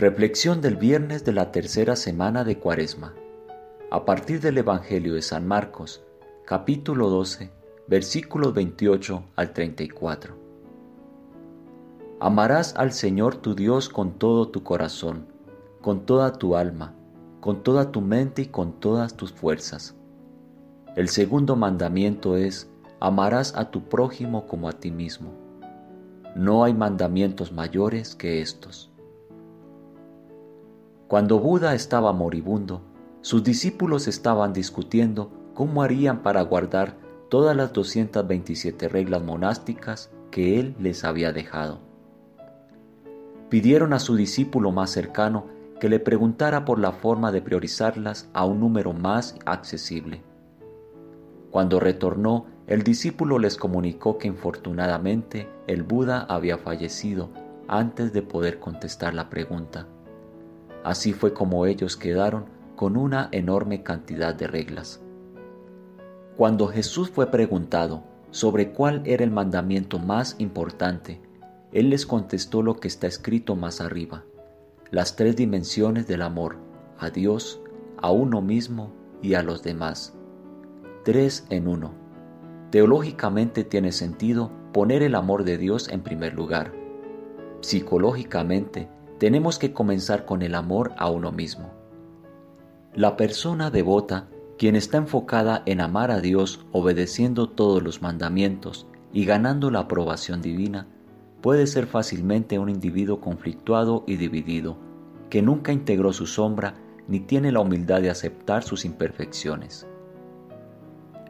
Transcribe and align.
Reflexión 0.00 0.60
del 0.60 0.76
viernes 0.76 1.24
de 1.24 1.32
la 1.32 1.50
tercera 1.50 1.96
semana 1.96 2.44
de 2.44 2.56
Cuaresma. 2.56 3.14
A 3.90 4.04
partir 4.04 4.40
del 4.40 4.56
Evangelio 4.58 5.14
de 5.14 5.22
San 5.22 5.44
Marcos, 5.44 6.04
capítulo 6.46 7.10
12, 7.10 7.50
versículos 7.88 8.54
28 8.54 9.24
al 9.34 9.52
34. 9.52 10.36
Amarás 12.20 12.76
al 12.76 12.92
Señor 12.92 13.38
tu 13.38 13.56
Dios 13.56 13.88
con 13.88 14.20
todo 14.20 14.50
tu 14.50 14.62
corazón, 14.62 15.26
con 15.80 16.06
toda 16.06 16.32
tu 16.34 16.54
alma, 16.54 16.94
con 17.40 17.64
toda 17.64 17.90
tu 17.90 18.00
mente 18.00 18.42
y 18.42 18.46
con 18.46 18.74
todas 18.74 19.16
tus 19.16 19.32
fuerzas. 19.32 19.96
El 20.94 21.08
segundo 21.08 21.56
mandamiento 21.56 22.36
es, 22.36 22.70
amarás 23.00 23.52
a 23.56 23.72
tu 23.72 23.88
prójimo 23.88 24.46
como 24.46 24.68
a 24.68 24.74
ti 24.74 24.92
mismo. 24.92 25.32
No 26.36 26.62
hay 26.62 26.72
mandamientos 26.72 27.50
mayores 27.50 28.14
que 28.14 28.40
estos. 28.40 28.92
Cuando 31.08 31.38
Buda 31.38 31.74
estaba 31.74 32.12
moribundo, 32.12 32.82
sus 33.22 33.42
discípulos 33.42 34.06
estaban 34.08 34.52
discutiendo 34.52 35.30
cómo 35.54 35.82
harían 35.82 36.22
para 36.22 36.42
guardar 36.42 36.98
todas 37.30 37.56
las 37.56 37.72
227 37.72 38.88
reglas 38.88 39.22
monásticas 39.22 40.10
que 40.30 40.60
él 40.60 40.76
les 40.78 41.04
había 41.04 41.32
dejado. 41.32 41.80
Pidieron 43.48 43.94
a 43.94 44.00
su 44.00 44.16
discípulo 44.16 44.70
más 44.70 44.90
cercano 44.90 45.46
que 45.80 45.88
le 45.88 45.98
preguntara 45.98 46.66
por 46.66 46.78
la 46.78 46.92
forma 46.92 47.32
de 47.32 47.40
priorizarlas 47.40 48.28
a 48.34 48.44
un 48.44 48.60
número 48.60 48.92
más 48.92 49.36
accesible. 49.46 50.22
Cuando 51.50 51.80
retornó, 51.80 52.44
el 52.66 52.82
discípulo 52.82 53.38
les 53.38 53.56
comunicó 53.56 54.18
que 54.18 54.28
infortunadamente 54.28 55.48
el 55.68 55.84
Buda 55.84 56.26
había 56.28 56.58
fallecido 56.58 57.30
antes 57.66 58.12
de 58.12 58.20
poder 58.20 58.58
contestar 58.58 59.14
la 59.14 59.30
pregunta. 59.30 59.86
Así 60.84 61.12
fue 61.12 61.32
como 61.32 61.66
ellos 61.66 61.96
quedaron 61.96 62.46
con 62.76 62.96
una 62.96 63.28
enorme 63.32 63.82
cantidad 63.82 64.34
de 64.34 64.46
reglas. 64.46 65.00
Cuando 66.36 66.68
Jesús 66.68 67.10
fue 67.10 67.30
preguntado 67.30 68.04
sobre 68.30 68.70
cuál 68.70 69.02
era 69.04 69.24
el 69.24 69.30
mandamiento 69.30 69.98
más 69.98 70.36
importante, 70.38 71.20
Él 71.72 71.90
les 71.90 72.06
contestó 72.06 72.62
lo 72.62 72.76
que 72.76 72.86
está 72.86 73.06
escrito 73.08 73.56
más 73.56 73.80
arriba, 73.80 74.24
las 74.90 75.16
tres 75.16 75.34
dimensiones 75.34 76.06
del 76.06 76.22
amor, 76.22 76.56
a 76.98 77.10
Dios, 77.10 77.60
a 78.00 78.12
uno 78.12 78.40
mismo 78.40 78.92
y 79.22 79.34
a 79.34 79.42
los 79.42 79.62
demás. 79.62 80.14
Tres 81.04 81.46
en 81.50 81.66
uno. 81.66 81.92
Teológicamente 82.70 83.64
tiene 83.64 83.92
sentido 83.92 84.52
poner 84.72 85.02
el 85.02 85.14
amor 85.14 85.44
de 85.44 85.58
Dios 85.58 85.88
en 85.88 86.02
primer 86.02 86.34
lugar. 86.34 86.72
Psicológicamente 87.60 88.88
tenemos 89.18 89.58
que 89.58 89.72
comenzar 89.72 90.24
con 90.24 90.42
el 90.42 90.54
amor 90.54 90.92
a 90.96 91.10
uno 91.10 91.32
mismo. 91.32 91.70
La 92.94 93.16
persona 93.16 93.70
devota, 93.70 94.28
quien 94.56 94.76
está 94.76 94.98
enfocada 94.98 95.62
en 95.66 95.80
amar 95.80 96.10
a 96.10 96.20
Dios 96.20 96.64
obedeciendo 96.72 97.48
todos 97.48 97.82
los 97.82 98.00
mandamientos 98.00 98.86
y 99.12 99.24
ganando 99.24 99.70
la 99.70 99.80
aprobación 99.80 100.40
divina, 100.40 100.86
puede 101.40 101.66
ser 101.66 101.86
fácilmente 101.86 102.58
un 102.58 102.68
individuo 102.68 103.20
conflictuado 103.20 104.04
y 104.06 104.16
dividido, 104.16 104.76
que 105.30 105.42
nunca 105.42 105.72
integró 105.72 106.12
su 106.12 106.26
sombra 106.26 106.74
ni 107.06 107.20
tiene 107.20 107.52
la 107.52 107.60
humildad 107.60 108.00
de 108.00 108.10
aceptar 108.10 108.62
sus 108.62 108.84
imperfecciones. 108.84 109.86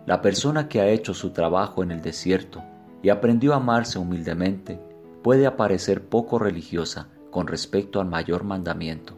La 0.06 0.22
persona 0.22 0.68
que 0.68 0.80
ha 0.80 0.88
hecho 0.88 1.14
su 1.14 1.30
trabajo 1.30 1.82
en 1.82 1.90
el 1.90 2.00
desierto 2.00 2.62
y 3.02 3.10
aprendió 3.10 3.52
a 3.52 3.56
amarse 3.56 3.98
humildemente 3.98 4.80
puede 5.22 5.46
aparecer 5.46 6.08
poco 6.08 6.38
religiosa 6.38 7.08
con 7.30 7.46
respecto 7.46 8.00
al 8.00 8.08
mayor 8.08 8.44
mandamiento. 8.44 9.14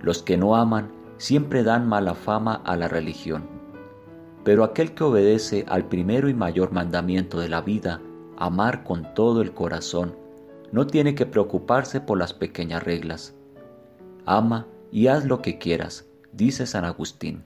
Los 0.00 0.22
que 0.22 0.36
no 0.36 0.56
aman 0.56 0.90
siempre 1.16 1.62
dan 1.62 1.88
mala 1.88 2.14
fama 2.14 2.54
a 2.64 2.76
la 2.76 2.88
religión, 2.88 3.44
pero 4.44 4.64
aquel 4.64 4.92
que 4.92 5.04
obedece 5.04 5.64
al 5.68 5.86
primero 5.86 6.28
y 6.28 6.34
mayor 6.34 6.72
mandamiento 6.72 7.38
de 7.38 7.48
la 7.48 7.60
vida, 7.60 8.00
amar 8.36 8.82
con 8.82 9.14
todo 9.14 9.40
el 9.40 9.52
corazón, 9.52 10.16
no 10.72 10.86
tiene 10.86 11.14
que 11.14 11.26
preocuparse 11.26 12.00
por 12.00 12.18
las 12.18 12.34
pequeñas 12.34 12.82
reglas. 12.82 13.34
Ama 14.26 14.66
y 14.90 15.06
haz 15.06 15.24
lo 15.24 15.42
que 15.42 15.58
quieras, 15.58 16.06
dice 16.32 16.66
San 16.66 16.84
Agustín. 16.84 17.44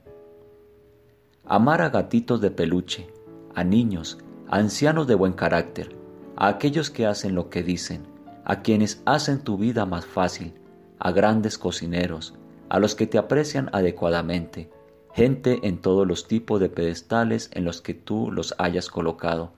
Amar 1.45 1.83
a 1.83 1.91
gatitos 1.91 2.41
de 2.41 2.51
peluche, 2.51 3.09
a 3.55 3.63
niños, 3.63 4.19
a 4.49 4.57
ancianos 4.57 5.07
de 5.07 5.15
buen 5.15 5.33
carácter, 5.33 5.95
a 6.37 6.49
aquellos 6.49 6.91
que 6.91 7.07
hacen 7.07 7.35
lo 7.35 7.51
que 7.51 7.63
dicen, 7.63 8.07
a 8.47 8.63
quienes 8.63 9.03
hacen 9.05 9.41
tu 9.41 9.59
vida 9.59 9.87
más 9.87 10.07
fácil, 10.07 10.55
a 11.01 11.11
grandes 11.11 11.59
cocineros, 11.59 12.35
a 12.69 12.79
los 12.79 12.95
que 12.95 13.09
te 13.09 13.19
aprecian 13.19 13.69
adecuadamente, 13.73 14.71
gente 15.13 15.59
en 15.65 15.79
todos 15.79 16.07
los 16.07 16.29
tipos 16.29 16.61
de 16.61 16.69
pedestales 16.69 17.51
en 17.53 17.65
los 17.65 17.83
que 17.83 17.93
tú 17.93 18.31
los 18.31 18.55
hayas 18.59 18.89
colocado. 18.89 19.53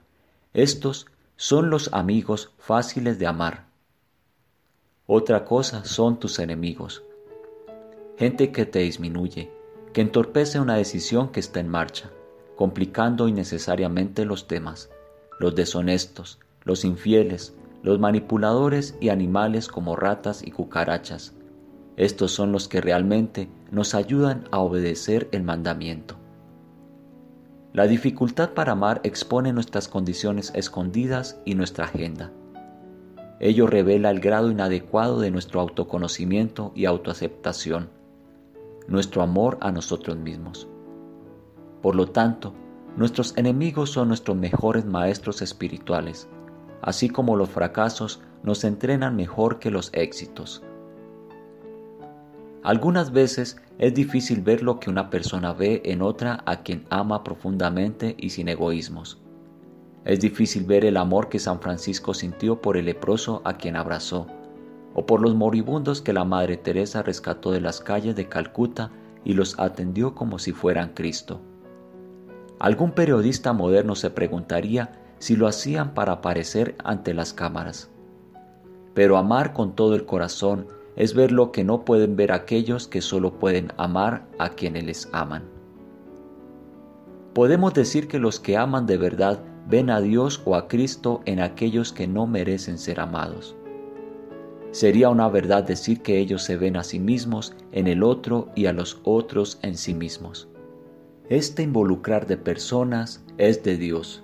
Estos 0.53 1.05
son 1.37 1.69
los 1.69 1.93
amigos 1.93 2.51
fáciles 2.57 3.19
de 3.19 3.27
amar. 3.27 3.67
Otra 5.05 5.45
cosa 5.45 5.85
son 5.85 6.19
tus 6.19 6.39
enemigos. 6.39 7.03
Gente 8.17 8.51
que 8.51 8.65
te 8.65 8.79
disminuye, 8.79 9.51
que 9.93 10.01
entorpece 10.01 10.59
una 10.59 10.77
decisión 10.77 11.29
que 11.29 11.39
está 11.39 11.59
en 11.59 11.67
marcha, 11.67 12.09
complicando 12.55 13.27
innecesariamente 13.27 14.25
los 14.25 14.47
temas, 14.47 14.89
los 15.39 15.53
deshonestos, 15.53 16.39
los 16.63 16.83
infieles, 16.85 17.53
los 17.81 17.99
manipuladores 17.99 18.97
y 18.99 19.09
animales 19.09 19.67
como 19.67 19.95
ratas 19.95 20.45
y 20.45 20.51
cucarachas. 20.51 21.33
Estos 21.95 22.31
son 22.31 22.51
los 22.51 22.67
que 22.67 22.81
realmente 22.81 23.49
nos 23.71 23.95
ayudan 23.95 24.45
a 24.51 24.59
obedecer 24.59 25.29
el 25.31 25.43
mandamiento. 25.43 26.15
La 27.73 27.87
dificultad 27.87 28.51
para 28.51 28.73
amar 28.73 28.99
expone 29.03 29.53
nuestras 29.53 29.87
condiciones 29.87 30.51
escondidas 30.55 31.39
y 31.45 31.55
nuestra 31.55 31.85
agenda. 31.85 32.31
Ello 33.39 33.67
revela 33.67 34.09
el 34.09 34.19
grado 34.19 34.51
inadecuado 34.51 35.19
de 35.19 35.31
nuestro 35.31 35.61
autoconocimiento 35.61 36.73
y 36.75 36.85
autoaceptación, 36.85 37.89
nuestro 38.87 39.21
amor 39.21 39.57
a 39.61 39.71
nosotros 39.71 40.17
mismos. 40.17 40.67
Por 41.81 41.95
lo 41.95 42.07
tanto, 42.07 42.53
nuestros 42.97 43.37
enemigos 43.37 43.91
son 43.91 44.09
nuestros 44.09 44.35
mejores 44.35 44.83
maestros 44.85 45.41
espirituales 45.41 46.27
así 46.81 47.09
como 47.09 47.35
los 47.35 47.49
fracasos 47.49 48.21
nos 48.43 48.63
entrenan 48.63 49.15
mejor 49.15 49.59
que 49.59 49.71
los 49.71 49.89
éxitos. 49.93 50.63
Algunas 52.63 53.11
veces 53.11 53.57
es 53.77 53.93
difícil 53.93 54.41
ver 54.41 54.61
lo 54.61 54.79
que 54.79 54.89
una 54.89 55.09
persona 55.09 55.53
ve 55.53 55.81
en 55.85 56.01
otra 56.01 56.43
a 56.45 56.61
quien 56.61 56.85
ama 56.89 57.23
profundamente 57.23 58.15
y 58.17 58.31
sin 58.31 58.49
egoísmos. 58.49 59.21
Es 60.03 60.19
difícil 60.19 60.65
ver 60.65 60.85
el 60.85 60.97
amor 60.97 61.29
que 61.29 61.39
San 61.39 61.61
Francisco 61.61 62.13
sintió 62.13 62.61
por 62.61 62.75
el 62.75 62.85
leproso 62.85 63.41
a 63.45 63.53
quien 63.53 63.75
abrazó, 63.75 64.27
o 64.93 65.05
por 65.05 65.21
los 65.21 65.35
moribundos 65.35 66.01
que 66.01 66.13
la 66.13 66.25
Madre 66.25 66.57
Teresa 66.57 67.01
rescató 67.01 67.51
de 67.51 67.61
las 67.61 67.79
calles 67.79 68.15
de 68.15 68.27
Calcuta 68.27 68.91
y 69.23 69.33
los 69.33 69.57
atendió 69.59 70.15
como 70.15 70.39
si 70.39 70.51
fueran 70.51 70.93
Cristo. 70.93 71.39
Algún 72.59 72.91
periodista 72.91 73.53
moderno 73.53 73.95
se 73.95 74.09
preguntaría 74.09 74.91
si 75.19 75.35
lo 75.35 75.47
hacían 75.47 75.93
para 75.93 76.13
aparecer 76.13 76.75
ante 76.83 77.13
las 77.13 77.33
cámaras. 77.33 77.89
Pero 78.93 79.17
amar 79.17 79.53
con 79.53 79.75
todo 79.75 79.95
el 79.95 80.05
corazón 80.05 80.67
es 80.95 81.13
ver 81.13 81.31
lo 81.31 81.51
que 81.51 81.63
no 81.63 81.85
pueden 81.85 82.15
ver 82.15 82.31
aquellos 82.31 82.87
que 82.87 83.01
solo 83.01 83.33
pueden 83.37 83.71
amar 83.77 84.25
a 84.39 84.49
quienes 84.49 84.85
les 84.85 85.09
aman. 85.11 85.43
Podemos 87.33 87.73
decir 87.73 88.07
que 88.07 88.19
los 88.19 88.39
que 88.39 88.57
aman 88.57 88.85
de 88.85 88.97
verdad 88.97 89.39
ven 89.67 89.89
a 89.89 90.01
Dios 90.01 90.41
o 90.45 90.55
a 90.55 90.67
Cristo 90.67 91.21
en 91.25 91.39
aquellos 91.39 91.93
que 91.93 92.07
no 92.07 92.25
merecen 92.25 92.77
ser 92.77 92.99
amados. 92.99 93.55
Sería 94.71 95.09
una 95.09 95.29
verdad 95.29 95.63
decir 95.63 96.01
que 96.01 96.19
ellos 96.19 96.43
se 96.43 96.57
ven 96.57 96.75
a 96.75 96.83
sí 96.83 96.99
mismos 96.99 97.55
en 97.71 97.87
el 97.87 98.03
otro 98.03 98.49
y 98.55 98.65
a 98.65 98.73
los 98.73 98.99
otros 99.03 99.59
en 99.61 99.77
sí 99.77 99.93
mismos. 99.93 100.47
Este 101.29 101.63
involucrar 101.63 102.27
de 102.27 102.37
personas 102.37 103.23
es 103.37 103.63
de 103.63 103.77
Dios 103.77 104.23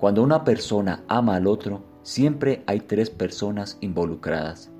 cuando 0.00 0.22
una 0.22 0.44
persona 0.44 1.04
ama 1.08 1.36
al 1.36 1.46
otro, 1.46 1.82
siempre 2.02 2.64
hay 2.66 2.80
tres 2.80 3.10
personas 3.10 3.76
involucradas. 3.82 4.72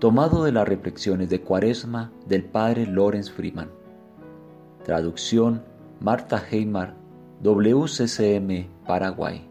Tomado 0.00 0.42
de 0.42 0.50
las 0.50 0.66
reflexiones 0.66 1.30
de 1.30 1.40
Cuaresma 1.40 2.10
del 2.26 2.44
padre 2.44 2.86
Lorenz 2.86 3.30
Freeman. 3.30 3.70
Traducción 4.82 5.62
Marta 6.00 6.42
Heimar, 6.50 6.96
WCCM, 7.40 8.68
Paraguay. 8.84 9.48